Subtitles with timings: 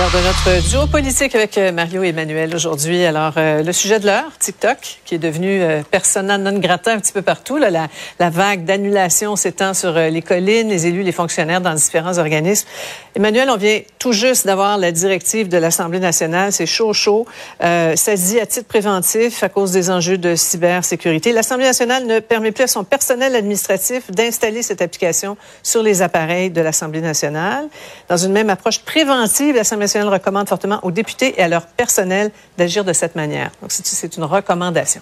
[0.00, 3.04] L'heure de notre duo politique avec euh, Mario et Emmanuel aujourd'hui.
[3.04, 7.00] Alors, euh, le sujet de l'heure, TikTok, qui est devenu euh, persona non grata un
[7.00, 7.58] petit peu partout.
[7.58, 7.88] La,
[8.30, 12.66] vague d'annulation s'étend sur euh, les collines, les élus, les fonctionnaires dans différents organismes.
[13.14, 16.50] Emmanuel, on vient tout juste d'avoir la directive de l'Assemblée nationale.
[16.52, 17.26] C'est chaud, chaud.
[17.60, 21.32] Ça dit à titre préventif à cause des enjeux de cybersécurité.
[21.32, 26.50] L'Assemblée nationale ne permet plus à son personnel administratif d'installer cette application sur les appareils
[26.50, 27.66] de l'Assemblée nationale.
[28.08, 32.30] Dans une même approche préventive, l'Assemblée nationale recommande fortement aux députés et à leur personnel
[32.56, 33.50] d'agir de cette manière.
[33.60, 35.00] Donc, c'est- une recommandation.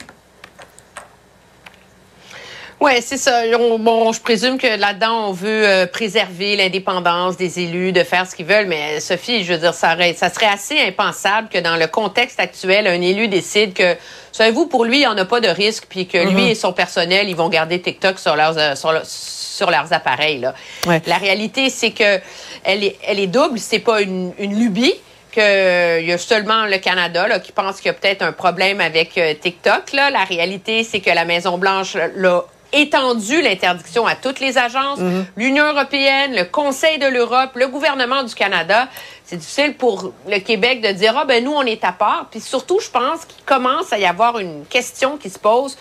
[2.80, 3.42] Oui, c'est ça.
[3.58, 8.25] On- bon, je présume que là-dedans, on veut euh, préserver l'indépendance des élus, de faire
[8.28, 8.67] ce qu'ils veulent.
[8.69, 12.39] Mais Sophie, je veux dire, ça, aurait- ça serait assez impensable que dans le contexte
[12.39, 13.97] actuel, un élu décide que,
[14.30, 16.73] savez-vous, pour lui, il n'y en a pas de risque, puis que lui et son
[16.73, 20.39] personnel, ils vont garder TikTok sur leurs, euh, sur, le- sur leurs appareils.
[20.39, 20.55] Là.
[20.86, 21.02] Ouais.
[21.07, 22.20] La réalité, c'est que
[22.64, 23.58] elle est, elle est double.
[23.58, 24.95] C'est pas une, une lubie
[25.30, 28.80] qu'il y a seulement le Canada là, qui pense qu'il y a peut-être un problème
[28.80, 29.92] avec euh, TikTok.
[29.92, 30.11] Là.
[30.11, 34.98] La réalité, c'est que la Maison-Blanche l'a étendu l'interdiction à toutes les agences,
[35.39, 38.89] l'Union européenne, le Conseil de l'Europe, le gouvernement du Canada.
[39.25, 42.27] C'est difficile pour le Québec de dire, ah ben nous, on est à part.
[42.30, 45.79] Puis surtout, je pense qu'il commence à y avoir une question qui se pose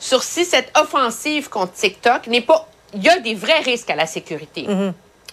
[0.00, 2.66] sur si cette offensive contre TikTok n'est pas...
[2.94, 4.66] Il y a des vrais risques à la sécurité.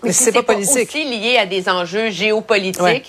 [0.04, 0.90] Mais c'est pas politique.
[0.90, 2.84] aussi lié à des enjeux géopolitiques.
[2.84, 3.04] Ouais.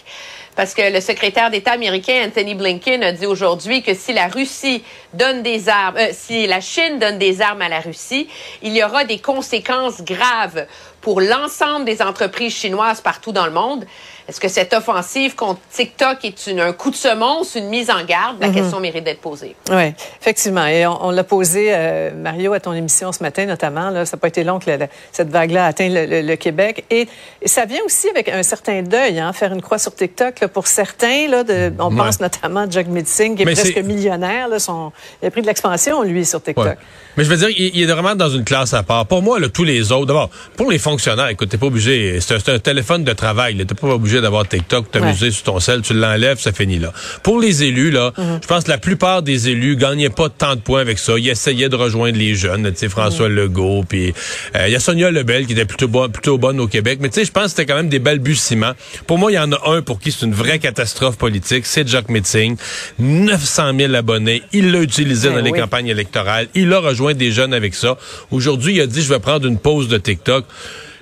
[0.56, 4.82] Parce que le secrétaire d'État américain Anthony Blinken a dit aujourd'hui que si la Russie
[5.14, 8.28] donne des armes, euh, si la Chine donne des armes à la Russie,
[8.62, 10.66] il y aura des conséquences graves
[11.00, 13.86] pour l'ensemble des entreprises chinoises partout dans le monde.
[14.30, 18.04] Est-ce que cette offensive contre TikTok est une, un coup de semonce, une mise en
[18.04, 18.36] garde?
[18.40, 19.56] La question mérite d'être posée.
[19.72, 20.66] Oui, effectivement.
[20.66, 23.90] Et on, on l'a posé, euh, Mario, à ton émission ce matin notamment.
[23.90, 26.36] Là, ça n'a pas été long que la- la- cette vague-là atteint le, le- le
[26.36, 26.84] Québec.
[26.90, 27.08] Et,
[27.42, 30.38] et ça vient aussi avec un certain deuil, hein, faire une croix sur TikTok.
[30.38, 31.96] Là, pour certains, là, de, on Ouais.
[31.96, 34.46] pense notamment à Jack Singh, qui est Mais presque millionnaire.
[34.46, 34.92] Là, son,
[35.22, 36.64] il a pris de l'expansion, lui, sur TikTok.
[36.64, 36.78] Ouais.
[37.16, 39.06] Mais je veux dire, il, il est vraiment dans une classe à part.
[39.06, 42.48] Pour moi, là, tous les autres, d'abord, pour les fonctionnaires, écoute, t'es pas obligé, c'est
[42.48, 46.38] un, téléphone de travail, t'es pas obligé d'avoir TikTok, t'amuser sur ton sel, tu l'enlèves,
[46.38, 46.92] ça finit là.
[47.22, 50.60] Pour les élus, là, je pense que la plupart des élus gagnaient pas tant de
[50.60, 51.18] points avec ça.
[51.18, 54.12] Ils essayaient de rejoindre les jeunes, tu sais, François Legault, puis
[54.56, 56.98] euh, il y a Sonia Lebel qui était plutôt, bonne- plutôt bonne au Québec.
[57.02, 58.72] Mais tu sais, je pense que c'était quand même des balbutiements.
[59.06, 61.86] Pour moi, il y en a un pour qui c'est une vraie catastrophe politique, c'est
[61.88, 62.56] Jack Metzing.
[62.98, 64.42] 900 000 abonnés.
[64.52, 66.48] Il l'a utilisé Ben dans les campagnes électorales.
[66.54, 67.96] Il a rejoint des jeunes avec ça.
[68.30, 70.44] Aujourd'hui, il a dit, je vais prendre une pause de TikTok.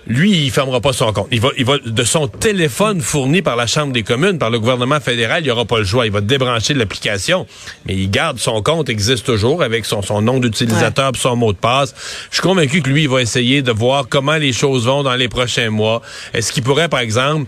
[0.08, 1.28] Lui, il fermera pas son compte.
[1.30, 4.58] Il va, il va de son téléphone fourni par la Chambre des communes, par le
[4.58, 6.06] gouvernement fédéral, il aura pas le choix.
[6.06, 7.46] Il va débrancher l'application,
[7.86, 11.58] mais il garde son compte existe toujours avec son, son nom d'utilisateur, son mot de
[11.58, 11.94] passe.
[12.30, 15.14] Je suis convaincu que lui, il va essayer de voir comment les choses vont dans
[15.14, 16.00] les prochains mois.
[16.32, 17.46] Est-ce qu'il pourrait, par exemple,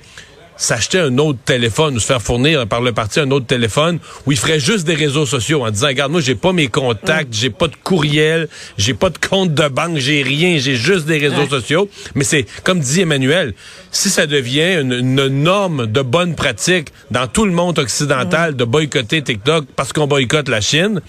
[0.60, 4.32] s'acheter un autre téléphone ou se faire fournir par le parti un autre téléphone où
[4.32, 7.48] il ferait juste des réseaux sociaux en disant regarde moi j'ai pas mes contacts, j'ai
[7.48, 8.46] pas de courriel,
[8.76, 11.88] j'ai pas de compte de banque, j'ai rien, j'ai juste des réseaux sociaux.
[12.14, 13.54] Mais c'est comme dit Emmanuel,
[13.90, 18.64] si ça devient une, une norme de bonne pratique dans tout le monde occidental de
[18.64, 21.00] boycotter TikTok parce qu'on boycotte la Chine,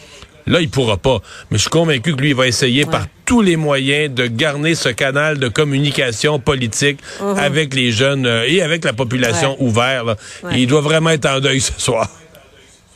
[0.47, 1.19] Là, il pourra pas.
[1.49, 4.75] Mais je suis convaincu que lui, il va essayer par tous les moyens de garder
[4.75, 6.99] ce canal de communication politique
[7.37, 9.67] avec les jeunes euh, et avec la population Ouais.
[9.67, 10.03] ouvert.
[10.03, 10.15] là.
[10.43, 10.59] Ouais.
[10.61, 12.09] Il doit vraiment être en deuil ce soir.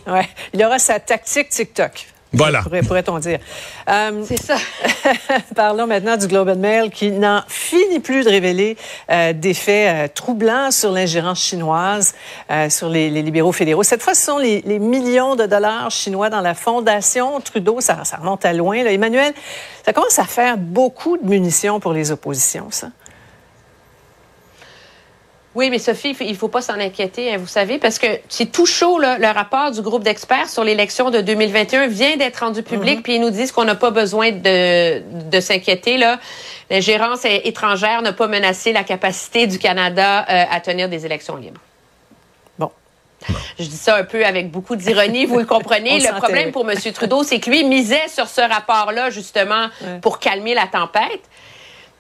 [0.08, 0.28] Ouais.
[0.54, 2.06] Il aura sa tactique TikTok.
[2.36, 2.62] Voilà.
[2.64, 3.40] Pourrait- Pourrait-on dire.
[3.90, 4.56] Euh, C'est ça.
[5.56, 8.78] Parlons maintenant du Globe and Mail qui n'en finit plus de révéler
[9.10, 12.14] euh, des faits euh, troublants sur l'ingérence chinoise,
[12.52, 13.84] euh, sur les, les libéraux fédéraux.
[13.84, 17.82] Cette fois, ce sont les, les millions de dollars chinois dans la fondation Trudeau.
[17.82, 18.84] Ça, ça remonte à loin.
[18.84, 18.92] Là.
[18.92, 19.34] Emmanuel,
[19.86, 22.88] ça commence à faire beaucoup de munitions pour les oppositions, ça.
[25.56, 28.08] Oui, mais Sophie, il faut- il faut pas s'en inquiéter, hein, vous savez, parce que
[28.28, 32.38] c'est tout chaud, là, le rapport du groupe d'experts sur l'élection de 2021 vient d'être
[32.40, 35.98] rendu public, puis ils nous disent qu'on n'a pas besoin de, de s'inquiéter.
[35.98, 36.20] là.
[36.70, 41.62] L'ingérence étrangère n'a pas menacé la capacité du Canada euh, à tenir des élections libres.
[42.60, 42.70] Bon.
[43.58, 46.00] Je dis ça un peu avec beaucoup d'ironie, vous le comprenez.
[46.06, 46.78] Le problème pour M.
[46.94, 50.00] Trudeau, c'est que lui misait sur ce rapport-là, justement, Ouais.
[50.02, 51.22] pour calmer la tempête.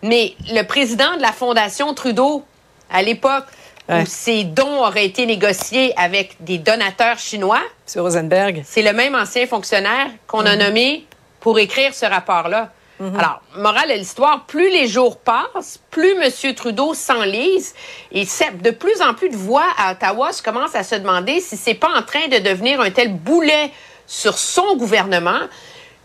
[0.01, 2.43] Mais le président de la Fondation Trudeau,
[2.91, 3.45] à l'époque
[3.87, 4.01] Ouais.
[4.01, 7.61] où ces dons auraient été négociés avec des donateurs chinois,
[7.95, 8.01] M.
[8.01, 8.63] Rosenberg.
[8.65, 10.47] c'est le même ancien fonctionnaire qu'on Mhm.
[10.47, 11.05] a nommé
[11.39, 12.71] pour écrire ce rapport-là.
[12.99, 16.55] Alors, morale de l'histoire, plus les jours passent, plus M.
[16.55, 17.75] Trudeau s'enlise
[18.11, 21.39] et c'est- de plus en plus de voix à Ottawa se commencent à se demander
[21.41, 23.69] si c'est pas en train de devenir un tel boulet
[24.07, 25.41] sur son gouvernement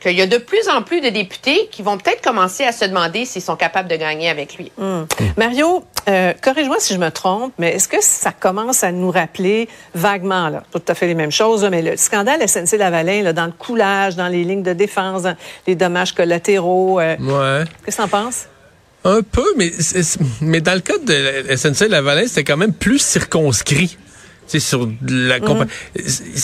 [0.00, 2.84] qu'il y a de plus en plus de députés qui vont peut-être commencer à se
[2.86, 4.72] demander s'ils sont capables de gagner avec lui.
[5.36, 9.68] Mario, euh, corrige-moi si je me trompe, mais est-ce que ça commence à nous rappeler
[9.94, 13.32] vaguement, là, pas tout à fait les mêmes choses, là, mais le scandale SNC-Lavalin, là,
[13.32, 15.36] dans le coulage, dans les lignes de défense, dans
[15.66, 17.64] les dommages collatéraux, euh, Ouais.
[17.84, 18.46] qu'est-ce que t'en penses?
[19.04, 21.12] Un peu, mais, c'est- mais dans le cas de
[21.48, 23.96] la SNC Lavalin, c'était quand même plus circonscrit.
[24.58, 25.66] Sur la compa-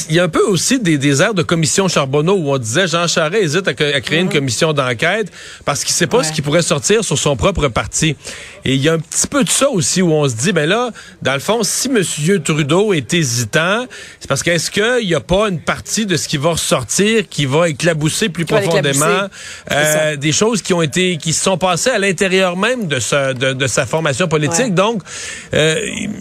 [0.08, 2.86] Il y a un peu aussi des, des airs de commission Charbonneau où on disait
[2.86, 5.32] Jean Charest hésite à, créer une commission d'enquête
[5.64, 6.18] parce qu'il sait pas.
[6.18, 6.24] Ouais.
[6.24, 8.16] ce qui pourrait sortir sur son propre parti.
[8.64, 10.68] Et il y a un petit peu de ça aussi où on se dit, ben
[10.68, 10.90] là,
[11.22, 12.02] dans le fond, si M.
[12.42, 13.86] Trudeau est hésitant,
[14.20, 17.46] c'est parce qu'est-ce qu'il n'y a pas une partie de ce qui va ressortir qui
[17.46, 19.28] va éclabousser plus Qui profondément
[19.72, 23.34] euh, des choses qui ont été qui se sont passées à l'intérieur même de sa
[23.34, 24.58] de, de sa formation politique.
[24.66, 24.70] Ouais.
[24.70, 25.02] Donc,
[25.54, 25.76] euh,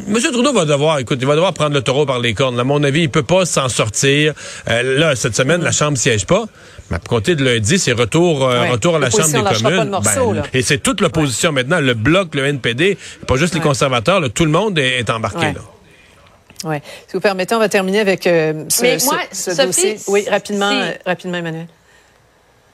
[0.07, 0.17] M.
[0.31, 2.59] Trudeau va devoir, écoute, il va devoir prendre le taureau par les cornes.
[2.59, 4.33] À mon avis, il peut pas s'en sortir.
[4.69, 6.45] Euh, là, cette semaine, la Chambre siège pas.
[6.89, 8.69] Mais à compter de lundi, c'est retour, euh, Ouais.
[8.71, 9.89] retour à la Chambre des communes.
[9.89, 10.43] morceau, là.
[10.53, 14.45] et c'est toute l'opposition maintenant, le bloc, le NPD, pas juste les conservateurs, là, tout
[14.45, 15.37] le monde est, est embarqué.
[15.47, 15.53] Ouais.
[15.53, 16.69] Là.
[16.69, 16.81] Ouais.
[17.07, 19.97] Si vous permettez, on va terminer avec euh, ce, Mais ce- moi, ce Sophie, dossier.
[20.07, 21.67] Oui, rapidement, si- euh, rapidement, Emmanuel.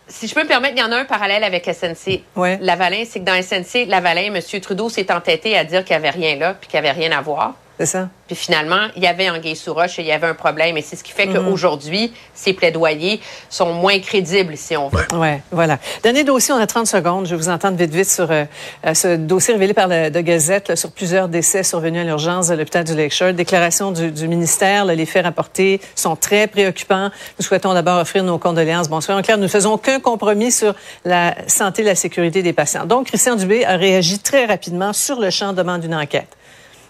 [0.08, 2.22] Si je peux me permettre, il y en a un parallèle avec SNC.
[2.36, 2.58] Ouais.
[2.62, 4.42] Lavalin, c'est que dans SNC, Lavalin, M.
[4.62, 7.18] Trudeau s'est entêté à dire qu'il n'y avait rien là, puis qu'il n'y avait rien
[7.18, 7.54] à voir.
[7.82, 8.10] C'est ça?
[8.28, 10.78] Puis finalement, il y avait Anguille sous roche et il y avait un problème.
[10.78, 11.46] Et c'est ce qui fait Mhm.
[11.50, 13.20] qu'aujourd'hui, ces plaidoyers
[13.50, 15.08] sont moins crédibles, si on veut.
[15.16, 15.80] Oui, voilà.
[16.04, 17.26] Dernier dossier, on a 30 secondes.
[17.26, 18.46] Je vais vous entendre vite, vite sur euh,
[18.86, 22.50] euh, ce dossier révélé par la de Gazette là, sur plusieurs décès survenus à l'urgence
[22.50, 23.34] de l'hôpital du Lakeshore.
[23.34, 27.10] Déclaration du, du ministère, là, les faits rapportés sont très préoccupants.
[27.40, 28.90] Nous souhaitons d'abord offrir nos condoléances.
[28.90, 29.18] Bonsoir.
[29.18, 32.86] En clair, nous ne faisons aucun compromis sur la santé et la sécurité des patients.
[32.86, 36.28] Donc, Christian Dubé a réagi très rapidement sur le champ, demande une enquête.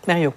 [0.05, 0.33] Mario.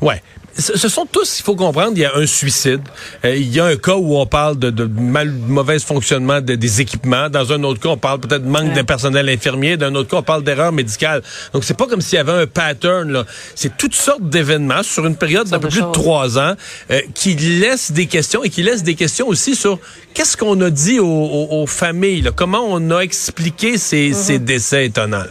[0.00, 0.22] Ouais.
[0.60, 2.80] Ce sont tous, il faut comprendre, il y a un suicide.
[3.24, 6.56] Euh, il y a un cas où on parle de, de mal, mauvais fonctionnement de-
[6.56, 7.30] des équipements.
[7.30, 8.74] Dans un autre cas, on parle peut-être de manque Ouais.
[8.74, 9.76] de personnel infirmier.
[9.76, 11.22] Dans un autre cas, on parle d'erreur médicale.
[11.52, 13.08] Donc, c'est pas comme s'il y avait un pattern.
[13.12, 13.24] là.
[13.54, 16.54] C'est toutes sortes d'événements sur une période d'un peu de plus de trois ans
[16.90, 19.78] euh, qui laissent des questions et qui laissent des questions aussi sur
[20.12, 22.22] qu'est-ce qu'on a dit aux, aux- aux familles.
[22.22, 22.32] là?
[22.34, 24.14] Comment on a expliqué ces, Mm-hmm.
[24.14, 25.22] ces décès étonnants.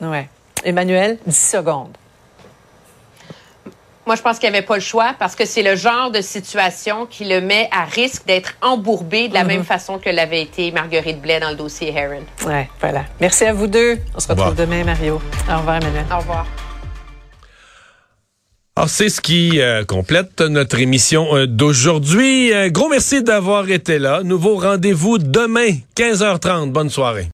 [0.00, 0.08] Là?
[0.10, 0.28] Ouais.
[0.64, 1.92] Emmanuel, 10 secondes.
[4.06, 6.20] Moi, je pense qu'il n'y avait pas le choix parce que c'est le genre de
[6.20, 10.72] situation qui le met à risque d'être embourbé de la même façon que l'avait été
[10.72, 12.22] Marguerite Blais dans le dossier Heron.
[12.46, 13.04] Ouais, voilà.
[13.20, 13.98] Merci à vous deux.
[14.16, 15.20] On se retrouve demain, Mario.
[15.48, 16.06] Au revoir, Emmanuel.
[16.10, 16.46] Au revoir.
[18.76, 22.54] Alors, c'est ce qui euh, complète notre émission euh, d'aujourd'hui.
[22.54, 24.22] Euh, gros merci d'avoir été là.
[24.22, 26.70] Nouveau rendez-vous demain, 15h30.
[26.70, 27.28] Bonne soirée.